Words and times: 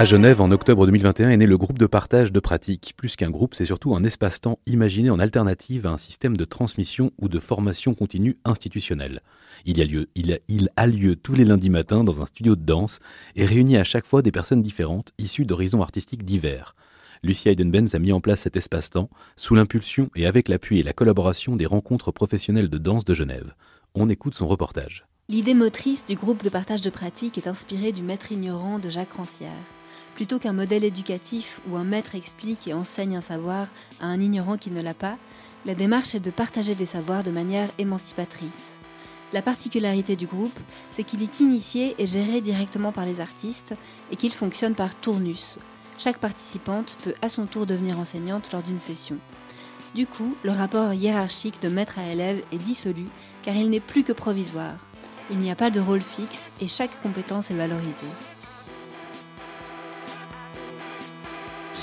À 0.00 0.04
Genève, 0.04 0.40
en 0.40 0.52
octobre 0.52 0.86
2021, 0.86 1.30
est 1.30 1.36
né 1.38 1.46
le 1.46 1.58
groupe 1.58 1.76
de 1.76 1.86
partage 1.86 2.30
de 2.30 2.38
pratiques. 2.38 2.94
Plus 2.96 3.16
qu'un 3.16 3.30
groupe, 3.30 3.56
c'est 3.56 3.64
surtout 3.64 3.96
un 3.96 4.04
espace-temps 4.04 4.60
imaginé 4.66 5.10
en 5.10 5.18
alternative 5.18 5.88
à 5.88 5.90
un 5.90 5.98
système 5.98 6.36
de 6.36 6.44
transmission 6.44 7.10
ou 7.18 7.28
de 7.28 7.40
formation 7.40 7.94
continue 7.94 8.38
institutionnelle. 8.44 9.22
Il, 9.64 9.80
a 9.80 9.84
lieu, 9.84 10.08
il, 10.14 10.38
a 10.76 11.16
tous 11.16 11.34
les 11.34 11.44
lundis 11.44 11.68
matins 11.68 12.04
dans 12.04 12.22
un 12.22 12.26
studio 12.26 12.54
de 12.54 12.64
danse 12.64 13.00
et 13.34 13.44
réunit 13.44 13.76
à 13.76 13.82
chaque 13.82 14.06
fois 14.06 14.22
des 14.22 14.30
personnes 14.30 14.62
différentes, 14.62 15.12
issues 15.18 15.46
d'horizons 15.46 15.82
artistiques 15.82 16.24
divers. 16.24 16.76
Lucie 17.24 17.48
Heidenbenz 17.48 17.96
a 17.96 17.98
mis 17.98 18.12
en 18.12 18.20
place 18.20 18.42
cet 18.42 18.56
espace-temps 18.56 19.10
sous 19.34 19.56
l'impulsion 19.56 20.10
et 20.14 20.26
avec 20.26 20.48
l'appui 20.48 20.78
et 20.78 20.84
la 20.84 20.92
collaboration 20.92 21.56
des 21.56 21.66
rencontres 21.66 22.12
professionnelles 22.12 22.70
de 22.70 22.78
danse 22.78 23.04
de 23.04 23.14
Genève. 23.14 23.52
On 23.96 24.08
écoute 24.08 24.36
son 24.36 24.46
reportage. 24.46 25.07
L'idée 25.30 25.52
motrice 25.52 26.06
du 26.06 26.14
groupe 26.14 26.42
de 26.42 26.48
partage 26.48 26.80
de 26.80 26.88
pratiques 26.88 27.36
est 27.36 27.48
inspirée 27.48 27.92
du 27.92 28.00
maître 28.02 28.32
ignorant 28.32 28.78
de 28.78 28.88
Jacques 28.88 29.12
Rancière. 29.12 29.52
Plutôt 30.14 30.38
qu'un 30.38 30.54
modèle 30.54 30.84
éducatif 30.84 31.60
où 31.68 31.76
un 31.76 31.84
maître 31.84 32.14
explique 32.14 32.66
et 32.66 32.72
enseigne 32.72 33.14
un 33.14 33.20
savoir 33.20 33.66
à 34.00 34.06
un 34.06 34.18
ignorant 34.22 34.56
qui 34.56 34.70
ne 34.70 34.80
l'a 34.80 34.94
pas, 34.94 35.18
la 35.66 35.74
démarche 35.74 36.14
est 36.14 36.20
de 36.20 36.30
partager 36.30 36.74
des 36.74 36.86
savoirs 36.86 37.24
de 37.24 37.30
manière 37.30 37.68
émancipatrice. 37.76 38.78
La 39.34 39.42
particularité 39.42 40.16
du 40.16 40.26
groupe, 40.26 40.58
c'est 40.90 41.04
qu'il 41.04 41.22
est 41.22 41.40
initié 41.40 41.94
et 41.98 42.06
géré 42.06 42.40
directement 42.40 42.90
par 42.90 43.04
les 43.04 43.20
artistes 43.20 43.74
et 44.10 44.16
qu'il 44.16 44.32
fonctionne 44.32 44.74
par 44.74 44.98
tournus. 44.98 45.58
Chaque 45.98 46.20
participante 46.20 46.96
peut 47.04 47.14
à 47.20 47.28
son 47.28 47.44
tour 47.44 47.66
devenir 47.66 47.98
enseignante 47.98 48.50
lors 48.50 48.62
d'une 48.62 48.78
session. 48.78 49.18
Du 49.94 50.06
coup, 50.06 50.34
le 50.42 50.52
rapport 50.52 50.94
hiérarchique 50.94 51.60
de 51.60 51.68
maître 51.68 51.98
à 51.98 52.10
élève 52.10 52.42
est 52.50 52.56
dissolu 52.56 53.04
car 53.42 53.54
il 53.54 53.68
n'est 53.68 53.78
plus 53.78 54.04
que 54.04 54.12
provisoire. 54.12 54.87
Il 55.30 55.38
n'y 55.38 55.50
a 55.50 55.54
pas 55.54 55.70
de 55.70 55.78
rôle 55.78 56.00
fixe 56.00 56.50
et 56.60 56.68
chaque 56.68 57.00
compétence 57.02 57.50
est 57.50 57.54
valorisée. 57.54 57.92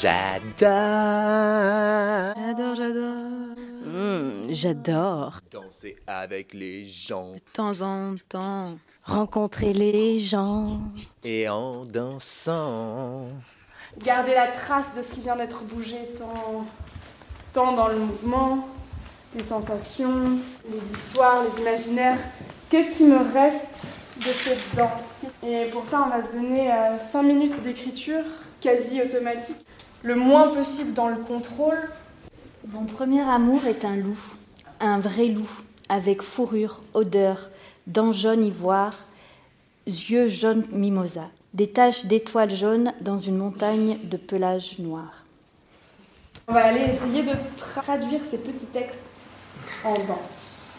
J'adore. 0.01 0.65
J'adore, 2.35 2.75
j'adore. 2.75 3.55
Mmh, 3.85 4.41
j'adore. 4.49 5.39
Danser 5.51 5.95
avec 6.07 6.53
les 6.53 6.87
gens. 6.87 7.33
De 7.33 7.39
temps 7.53 7.81
en 7.81 8.15
temps. 8.27 8.77
Rencontrer 9.03 9.73
les 9.73 10.17
gens. 10.17 10.79
Et 11.23 11.47
en 11.47 11.85
dansant. 11.85 13.27
Garder 13.99 14.33
la 14.33 14.47
trace 14.47 14.95
de 14.95 15.03
ce 15.03 15.13
qui 15.13 15.21
vient 15.21 15.35
d'être 15.35 15.61
bougé, 15.63 16.09
tant, 16.17 16.65
tant 17.53 17.73
dans 17.73 17.87
le 17.87 17.99
mouvement, 17.99 18.67
les 19.35 19.45
sensations, 19.45 20.39
les 20.67 20.99
histoires, 20.99 21.43
les 21.43 21.61
imaginaires. 21.61 22.19
Qu'est-ce 22.69 22.97
qui 22.97 23.03
me 23.03 23.17
reste 23.33 23.83
de 24.17 24.23
cette 24.23 24.75
danse 24.75 25.25
Et 25.45 25.65
pour 25.71 25.85
ça, 25.85 26.07
on 26.07 26.09
va 26.09 26.27
se 26.27 26.33
donner 26.33 26.71
5 27.11 27.23
minutes 27.23 27.61
d'écriture 27.63 28.23
quasi 28.59 29.01
automatique 29.01 29.57
le 30.01 30.15
moins 30.15 30.49
possible 30.49 30.93
dans 30.93 31.07
le 31.07 31.17
contrôle. 31.17 31.89
Mon 32.73 32.85
premier 32.85 33.21
amour 33.21 33.65
est 33.65 33.85
un 33.85 33.95
loup, 33.95 34.19
un 34.79 34.99
vrai 34.99 35.27
loup, 35.27 35.49
avec 35.89 36.21
fourrure, 36.21 36.81
odeur, 36.93 37.49
dents 37.87 38.11
jaunes 38.11 38.45
ivoire, 38.45 38.93
yeux 39.85 40.27
jaunes 40.27 40.65
mimosa, 40.71 41.29
des 41.53 41.67
taches 41.67 42.05
d'étoiles 42.05 42.55
jaunes 42.55 42.93
dans 43.01 43.17
une 43.17 43.37
montagne 43.37 43.97
de 44.03 44.17
pelage 44.17 44.79
noir. 44.79 45.23
On 46.47 46.53
va 46.53 46.65
aller 46.65 46.81
essayer 46.91 47.23
de 47.23 47.33
traduire 47.57 48.21
ces 48.23 48.37
petits 48.37 48.67
textes 48.67 49.29
en 49.83 49.93
danse. 49.93 50.77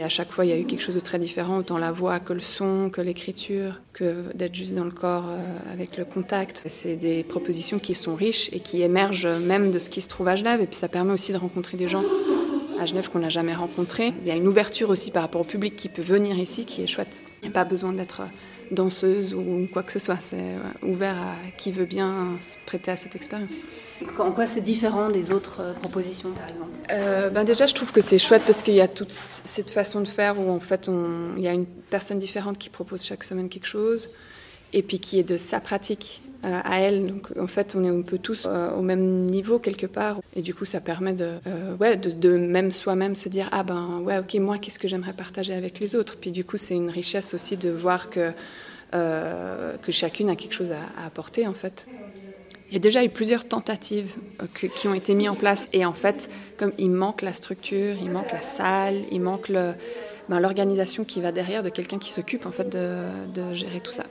Et 0.00 0.02
à 0.02 0.08
chaque 0.08 0.32
fois, 0.32 0.46
il 0.46 0.48
y 0.48 0.52
a 0.54 0.56
eu 0.56 0.64
quelque 0.64 0.80
chose 0.80 0.94
de 0.94 1.00
très 1.00 1.18
différent, 1.18 1.58
autant 1.58 1.76
la 1.76 1.92
voix 1.92 2.20
que 2.20 2.32
le 2.32 2.40
son, 2.40 2.88
que 2.90 3.02
l'écriture, 3.02 3.82
que 3.92 4.34
d'être 4.34 4.54
juste 4.54 4.74
dans 4.74 4.84
le 4.84 4.90
corps 4.90 5.26
euh, 5.28 5.72
avec 5.74 5.98
le 5.98 6.06
contact. 6.06 6.62
C'est 6.68 6.96
des 6.96 7.22
propositions 7.22 7.78
qui 7.78 7.94
sont 7.94 8.14
riches 8.14 8.48
et 8.54 8.60
qui 8.60 8.80
émergent 8.80 9.26
même 9.26 9.70
de 9.70 9.78
ce 9.78 9.90
qui 9.90 10.00
se 10.00 10.08
trouve 10.08 10.28
à 10.28 10.36
Genève. 10.36 10.62
Et 10.62 10.66
puis 10.66 10.76
ça 10.76 10.88
permet 10.88 11.12
aussi 11.12 11.34
de 11.34 11.36
rencontrer 11.36 11.76
des 11.76 11.86
gens 11.86 12.02
à 12.80 12.86
Genève 12.86 13.10
qu'on 13.10 13.18
n'a 13.18 13.28
jamais 13.28 13.54
rencontrés. 13.54 14.14
Il 14.22 14.28
y 14.28 14.30
a 14.30 14.36
une 14.36 14.48
ouverture 14.48 14.88
aussi 14.88 15.10
par 15.10 15.22
rapport 15.22 15.42
au 15.42 15.44
public 15.44 15.76
qui 15.76 15.90
peut 15.90 16.00
venir 16.00 16.38
ici 16.38 16.64
qui 16.64 16.82
est 16.82 16.86
chouette. 16.86 17.22
Il 17.42 17.50
n'y 17.50 17.50
a 17.50 17.52
pas 17.52 17.64
besoin 17.64 17.92
d'être 17.92 18.22
danseuse 18.70 19.34
ou 19.34 19.68
quoi 19.72 19.82
que 19.82 19.92
ce 19.92 19.98
soit. 19.98 20.18
C'est 20.20 20.56
ouvert 20.82 21.16
à 21.16 21.34
qui 21.56 21.72
veut 21.72 21.84
bien 21.84 22.36
se 22.40 22.56
prêter 22.66 22.90
à 22.90 22.96
cette 22.96 23.16
expérience. 23.16 23.52
En 24.18 24.32
quoi 24.32 24.46
c'est 24.46 24.60
différent 24.60 25.08
des 25.08 25.32
autres 25.32 25.60
euh, 25.60 25.72
propositions, 25.74 26.30
par 26.32 26.48
exemple? 26.48 26.70
Euh, 26.90 27.30
ben 27.30 27.44
Déjà, 27.44 27.66
je 27.66 27.74
trouve 27.74 27.92
que 27.92 28.00
c'est 28.00 28.18
chouette 28.18 28.42
parce 28.44 28.62
qu'il 28.62 28.74
y 28.74 28.80
a 28.80 28.88
toute 28.88 29.12
cette 29.12 29.70
façon 29.70 30.00
de 30.00 30.08
faire 30.08 30.40
où 30.40 30.50
en 30.50 30.60
fait, 30.60 30.88
on, 30.88 31.34
il 31.36 31.42
y 31.42 31.48
a 31.48 31.52
une 31.52 31.66
personne 31.66 32.18
différente 32.18 32.58
qui 32.58 32.70
propose 32.70 33.04
chaque 33.04 33.24
semaine 33.24 33.48
quelque 33.48 33.66
chose 33.66 34.10
et 34.72 34.82
puis 34.82 35.00
qui 35.00 35.18
est 35.18 35.24
de 35.24 35.36
sa 35.36 35.60
pratique 35.60 36.22
euh, 36.42 36.58
à 36.64 36.80
elle. 36.80 37.06
Donc 37.06 37.28
en 37.38 37.46
fait, 37.46 37.74
on 37.76 37.84
est 37.84 37.90
un 37.90 38.00
peu 38.00 38.16
tous 38.16 38.46
euh, 38.46 38.70
au 38.70 38.80
même 38.80 39.26
niveau 39.26 39.58
quelque 39.58 39.84
part. 39.84 40.20
Et 40.34 40.40
du 40.40 40.54
coup, 40.54 40.64
ça 40.64 40.80
permet 40.80 41.12
de, 41.12 41.32
euh, 41.46 41.76
ouais, 41.76 41.98
de, 41.98 42.30
même 42.30 42.72
soi-même 42.72 43.14
se 43.14 43.28
dire 43.28 43.50
ah 43.52 43.62
ben 43.62 44.00
ouais 44.00 44.18
ok 44.18 44.34
moi 44.36 44.56
qu'est-ce 44.56 44.78
que 44.78 44.88
j'aimerais 44.88 45.12
partager 45.12 45.52
avec 45.52 45.80
les 45.80 45.94
autres? 45.94 46.16
Puis 46.18 46.30
du 46.30 46.42
coup, 46.44 46.56
c'est 46.56 46.74
une 46.74 46.88
richesse 46.88 47.34
aussi 47.34 47.58
de 47.58 47.68
voir 47.70 48.08
que 48.08 48.32
que 48.92 49.92
chacune 49.92 50.30
a 50.30 50.34
quelque 50.34 50.54
chose 50.54 50.72
à, 50.72 51.06
apporter 51.06 51.46
en 51.46 51.54
fait. 51.54 51.86
Il 52.68 52.72
y 52.72 52.76
a 52.76 52.80
déjà 52.80 53.04
eu 53.04 53.08
plusieurs 53.08 53.46
tentatives 53.46 54.14
qui 54.74 54.88
ont 54.88 54.94
été 54.94 55.14
mises 55.14 55.28
en 55.28 55.36
place 55.36 55.68
et 55.72 55.84
en 55.84 55.92
fait, 55.92 56.28
comme 56.56 56.72
il 56.76 56.90
manque 56.90 57.22
la 57.22 57.32
structure, 57.32 57.94
il 58.02 58.10
manque 58.10 58.32
la 58.32 58.42
salle, 58.42 59.02
il 59.12 59.20
manque 59.20 59.52
ben, 59.52 60.40
l'organisation 60.40 61.04
qui 61.04 61.20
va 61.20 61.30
derrière 61.30 61.62
de 61.62 61.68
quelqu'un 61.68 61.98
qui 61.98 62.10
s'occupe 62.10 62.46
en 62.46 62.50
fait 62.50 62.68
de 62.70 63.54
gérer 63.54 63.80
tout 63.80 63.92
ça 63.92 64.06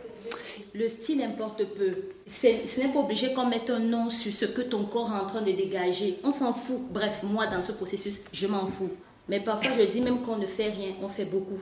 le 0.74 0.88
style 0.90 1.22
importe 1.22 1.64
peu. 1.66 1.92
Ce 2.28 2.48
n'est 2.80 2.94
pas 2.94 3.00
obligé 3.00 3.34
qu'on 3.34 3.46
mette 3.46 3.70
un 3.70 3.80
nom 3.80 4.10
sur 4.10 4.34
ce 4.34 4.46
que 4.46 4.62
ton 4.62 4.86
corps 4.86 5.12
est 5.12 5.20
en 5.20 5.26
train 5.26 5.42
de 5.42 5.52
dégager. 5.52 6.20
On 6.24 6.32
s'en 6.32 6.54
fout. 6.54 6.80
Bref, 6.92 7.20
moi, 7.24 7.48
dans 7.48 7.62
ce 7.62 7.72
processus, 7.72 8.20
je 8.32 8.48
m'en 8.48 8.66
fous. 8.66 8.92
Mais 9.28 9.40
parfois, 9.40 9.72
je 9.78 9.84
dis 9.84 10.02
même 10.02 10.22
qu'on 10.22 10.38
ne 10.38 10.48
fait 10.48 10.70
rien, 10.70 10.94
on 11.02 11.10
fait 11.10 11.26
beaucoup. 11.26 11.60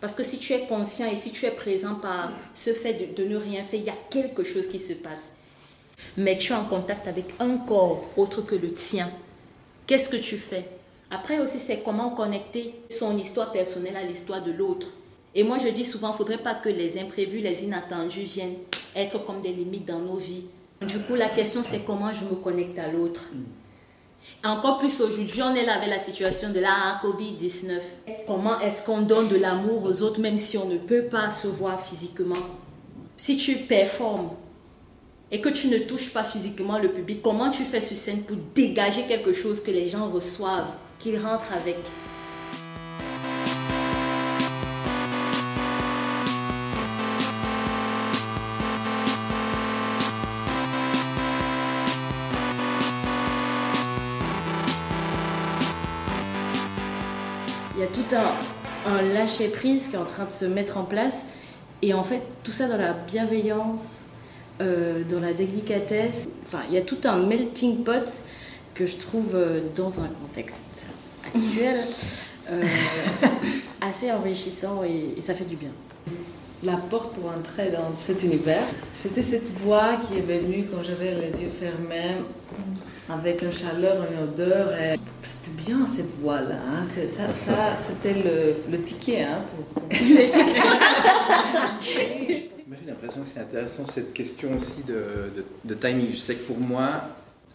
Parce 0.00 0.14
que 0.14 0.22
si 0.22 0.38
tu 0.38 0.52
es 0.52 0.66
conscient 0.66 1.10
et 1.10 1.16
si 1.16 1.30
tu 1.30 1.46
es 1.46 1.50
présent 1.50 1.94
par 1.94 2.32
ce 2.54 2.70
fait 2.70 2.94
de, 2.94 3.22
de 3.22 3.28
ne 3.28 3.36
rien 3.36 3.64
faire, 3.64 3.80
il 3.80 3.86
y 3.86 3.90
a 3.90 3.96
quelque 4.10 4.42
chose 4.42 4.68
qui 4.68 4.78
se 4.78 4.92
passe. 4.92 5.32
Mais 6.16 6.36
tu 6.36 6.52
es 6.52 6.56
en 6.56 6.64
contact 6.64 7.06
avec 7.08 7.26
un 7.38 7.56
corps 7.58 8.04
autre 8.16 8.42
que 8.42 8.54
le 8.54 8.72
tien. 8.72 9.08
Qu'est-ce 9.86 10.08
que 10.08 10.16
tu 10.16 10.36
fais? 10.36 10.68
Après 11.10 11.38
aussi, 11.38 11.58
c'est 11.58 11.80
comment 11.82 12.10
connecter 12.10 12.74
son 12.90 13.16
histoire 13.16 13.52
personnelle 13.52 13.96
à 13.96 14.02
l'histoire 14.04 14.42
de 14.42 14.52
l'autre. 14.52 14.88
Et 15.38 15.42
moi, 15.42 15.58
je 15.58 15.68
dis 15.68 15.84
souvent, 15.84 16.08
il 16.08 16.12
ne 16.12 16.16
faudrait 16.16 16.38
pas 16.38 16.54
que 16.54 16.70
les 16.70 16.98
imprévus, 16.98 17.40
les 17.40 17.62
inattendus 17.62 18.22
viennent 18.22 18.56
être 18.96 19.22
comme 19.26 19.42
des 19.42 19.52
limites 19.52 19.84
dans 19.84 19.98
nos 19.98 20.16
vies. 20.16 20.46
Du 20.80 20.98
coup, 21.00 21.14
la 21.14 21.28
question, 21.28 21.60
c'est 21.62 21.84
comment 21.84 22.10
je 22.10 22.24
me 22.24 22.36
connecte 22.36 22.78
à 22.78 22.90
l'autre. 22.90 23.28
Encore 24.42 24.78
plus 24.78 24.98
aujourd'hui, 24.98 25.42
on 25.42 25.54
est 25.54 25.66
là 25.66 25.74
avec 25.74 25.90
la 25.90 25.98
situation 25.98 26.50
de 26.54 26.58
la 26.58 27.02
COVID-19. 27.02 27.80
Comment 28.26 28.60
est-ce 28.60 28.86
qu'on 28.86 29.02
donne 29.02 29.28
de 29.28 29.36
l'amour 29.36 29.84
aux 29.84 30.00
autres 30.00 30.20
même 30.20 30.38
si 30.38 30.56
on 30.56 30.64
ne 30.64 30.78
peut 30.78 31.04
pas 31.04 31.28
se 31.28 31.48
voir 31.48 31.84
physiquement? 31.84 32.34
Si 33.18 33.36
tu 33.36 33.56
performes 33.56 34.30
et 35.30 35.42
que 35.42 35.50
tu 35.50 35.68
ne 35.68 35.78
touches 35.78 36.14
pas 36.14 36.24
physiquement 36.24 36.78
le 36.78 36.88
public, 36.88 37.20
comment 37.20 37.50
tu 37.50 37.62
fais 37.64 37.82
sur 37.82 37.96
scène 37.96 38.22
pour 38.22 38.38
dégager 38.54 39.02
quelque 39.02 39.34
chose 39.34 39.62
que 39.62 39.70
les 39.70 39.86
gens 39.86 40.08
reçoivent, 40.08 40.70
qu'ils 40.98 41.18
rentrent 41.18 41.52
avec? 41.52 41.76
Il 57.76 57.80
y 57.80 57.84
a 57.84 57.88
tout 57.88 58.04
un, 58.14 58.90
un 58.90 59.02
lâcher-prise 59.02 59.88
qui 59.88 59.96
est 59.96 59.98
en 59.98 60.04
train 60.06 60.24
de 60.24 60.30
se 60.30 60.46
mettre 60.46 60.78
en 60.78 60.84
place. 60.84 61.26
Et 61.82 61.92
en 61.92 62.04
fait, 62.04 62.22
tout 62.42 62.52
ça 62.52 62.68
dans 62.68 62.78
la 62.78 62.94
bienveillance, 62.94 64.00
euh, 64.62 65.04
dans 65.04 65.20
la 65.20 65.34
délicatesse. 65.34 66.26
Enfin, 66.46 66.62
il 66.68 66.74
y 66.74 66.78
a 66.78 66.82
tout 66.82 66.98
un 67.04 67.18
melting 67.18 67.84
pot 67.84 68.24
que 68.72 68.86
je 68.86 68.96
trouve 68.96 69.34
euh, 69.34 69.60
dans 69.74 70.00
un 70.00 70.08
contexte 70.08 70.88
actuel 71.26 71.80
euh, 72.50 72.62
assez 73.82 74.10
enrichissant 74.10 74.82
et, 74.82 75.14
et 75.18 75.20
ça 75.20 75.34
fait 75.34 75.44
du 75.44 75.56
bien. 75.56 75.70
La 76.62 76.76
porte 76.78 77.14
pour 77.14 77.30
entrer 77.30 77.70
dans 77.70 77.94
cet 77.98 78.22
univers, 78.22 78.62
c'était 78.94 79.22
cette 79.22 79.48
voix 79.60 79.96
qui 79.96 80.16
est 80.16 80.22
venue 80.22 80.64
quand 80.70 80.82
j'avais 80.82 81.12
les 81.14 81.42
yeux 81.42 81.50
fermés, 81.60 82.16
avec 83.08 83.42
une 83.42 83.52
chaleur, 83.52 84.04
une 84.10 84.18
odeur. 84.24 84.72
Et 84.74 84.94
c'était 85.22 85.62
bien 85.64 85.86
cette 85.86 86.18
voix-là. 86.20 86.56
Hein. 86.56 86.84
Ça, 87.08 87.32
ça 87.32 87.76
c'était 87.76 88.14
le, 88.14 88.56
le, 88.70 88.82
ticket. 88.82 89.22
Hein, 89.22 89.42
pour... 89.54 89.82
Moi, 92.66 92.76
j'ai 92.82 92.90
l'impression 92.90 93.22
que 93.22 93.28
c'est 93.28 93.40
intéressant 93.40 93.84
cette 93.84 94.12
question 94.12 94.56
aussi 94.56 94.82
de, 94.82 94.94
de, 95.36 95.44
de, 95.64 95.74
timing. 95.74 96.08
Je 96.12 96.16
sais 96.16 96.34
que 96.34 96.44
pour 96.44 96.58
moi, 96.58 97.02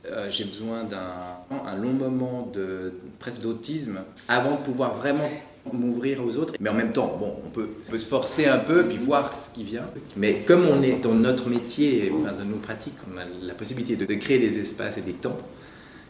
euh, 0.10 0.30
j'ai 0.30 0.46
besoin 0.46 0.86
d'un 0.86 1.38
un 1.66 1.76
long 1.76 1.94
moment 1.94 2.50
de 2.54 2.94
presque 3.20 3.42
d'autisme 3.42 4.00
avant 4.28 4.54
de 4.54 4.62
pouvoir 4.62 4.96
vraiment 4.96 5.30
m'ouvrir 5.74 6.24
aux 6.26 6.38
autres. 6.38 6.54
Mais 6.60 6.70
en 6.70 6.74
même 6.74 6.92
temps, 6.92 7.18
bon, 7.20 7.36
on 7.46 7.50
peut, 7.50 7.70
on 7.88 7.92
peut 7.92 8.00
se 8.00 8.08
forcer 8.08 8.46
un 8.48 8.60
peu 8.60 8.84
puis 8.86 8.98
voir 8.98 9.40
ce 9.40 9.50
qui 9.50 9.64
vient. 9.64 9.86
Mais 10.18 10.40
comme 10.46 10.66
on 10.68 10.82
est 10.82 11.02
dans 11.02 11.14
notre 11.14 11.50
métier, 11.50 12.12
enfin, 12.14 12.34
dans 12.34 12.46
nos 12.46 12.58
pratiques, 12.58 12.98
on 13.14 13.18
a 13.18 13.24
la 13.42 13.54
possibilité 13.54 13.96
de, 13.96 14.06
de 14.06 14.14
créer 14.16 14.40
des 14.40 14.60
espaces 14.60 14.98
et 14.98 15.02
des 15.02 15.14
temps. 15.14 15.38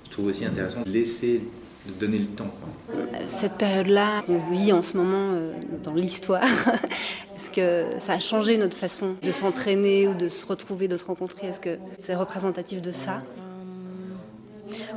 Je 0.06 0.12
trouve 0.12 0.27
aussi 0.27 0.45
intéressant 0.45 0.81
de 0.81 0.89
laisser, 0.89 1.42
de 1.88 1.94
donner 2.00 2.19
le 2.19 2.27
temps. 2.27 2.51
quoi. 2.62 2.98
Cette 3.25 3.53
période-là 3.53 4.21
qu'on 4.25 4.39
vit 4.51 4.71
en 4.74 4.81
ce 4.81 4.98
moment 4.98 5.31
euh, 5.33 5.53
dans 5.83 5.94
l'histoire, 5.94 6.44
est-ce 7.36 7.50
que 7.50 8.00
ça 8.00 8.13
a 8.13 8.19
changé 8.19 8.57
notre 8.57 8.77
façon 8.77 9.15
de 9.24 9.31
s'entraîner 9.31 10.07
ou 10.07 10.13
de 10.13 10.27
se 10.27 10.45
retrouver, 10.45 10.88
de 10.88 10.98
se 10.98 11.06
rencontrer? 11.06 11.48
Est-ce 11.48 11.59
que 11.59 11.77
c'est 12.01 12.15
représentatif 12.15 12.81
de 12.81 12.92
ça? 12.92 13.21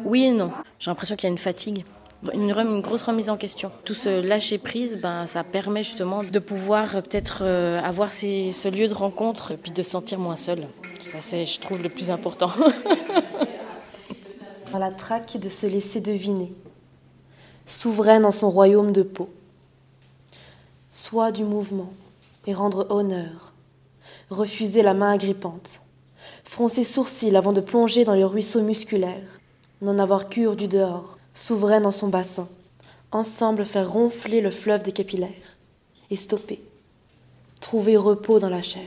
Oui 0.05 0.25
et 0.25 0.31
non. 0.33 0.51
J'ai 0.79 0.91
l'impression 0.91 1.17
qu'il 1.17 1.27
y 1.27 1.31
a 1.31 1.33
une 1.33 1.39
fatigue. 1.39 1.85
Une, 2.33 2.53
rem- 2.53 2.77
une 2.77 2.81
grosse 2.81 3.03
remise 3.03 3.29
en 3.29 3.37
question. 3.37 3.71
Tout 3.85 3.95
ce 3.95 4.27
lâcher 4.27 4.59
prise, 4.59 4.97
ben, 4.97 5.27
ça 5.27 5.45
permet 5.45 5.83
justement 5.85 6.23
de 6.25 6.39
pouvoir 6.39 6.97
euh, 6.97 7.01
peut-être 7.03 7.43
euh, 7.43 7.81
avoir 7.83 8.11
ces- 8.13 8.51
ce 8.53 8.69
lieu 8.69 8.89
de 8.89 8.95
rencontre 8.95 9.53
et 9.53 9.57
puis 9.57 9.71
de 9.71 9.83
se 9.83 9.91
sentir 9.91 10.19
moins 10.19 10.37
seul. 10.37 10.67
Ça, 11.01 11.19
c'est, 11.21 11.45
je 11.45 11.61
trouve, 11.61 11.83
le 11.83 11.89
plus 11.91 12.11
important. 12.11 12.51
Dans 14.73 14.79
la 14.79 14.91
traque 14.91 15.37
de 15.39 15.49
se 15.49 15.67
laisser 15.67 16.01
deviner, 16.01 16.53
souveraine 17.67 18.23
dans 18.23 18.33
son 18.33 18.51
royaume 18.51 18.93
de 18.93 19.03
peau. 19.03 19.29
Soi 20.91 21.31
du 21.31 21.45
mouvement 21.45 21.93
et 22.49 22.55
rendre 22.55 22.87
honneur, 22.91 23.53
refuser 24.31 24.83
la 24.83 24.93
main 24.95 25.13
agrippante, 25.13 25.81
froncer 26.43 26.83
sourcils 26.83 27.37
avant 27.37 27.53
de 27.53 27.61
plonger 27.61 28.05
dans 28.05 28.15
les 28.15 28.25
ruisseaux 28.25 28.63
musculaires, 28.63 29.39
n'en 29.81 29.99
avoir 30.01 30.29
cure 30.29 30.57
du 30.57 30.67
dehors, 30.67 31.19
souveraine 31.35 31.83
dans 31.83 31.91
son 31.91 32.09
bassin, 32.09 32.49
ensemble 33.13 33.65
faire 33.65 33.91
ronfler 33.91 34.41
le 34.41 34.51
fleuve 34.51 34.83
des 34.83 34.93
capillaires, 34.93 35.59
et 36.11 36.17
stopper, 36.17 36.61
trouver 37.61 37.97
repos 37.97 38.39
dans 38.39 38.49
la 38.49 38.63
chair. 38.63 38.83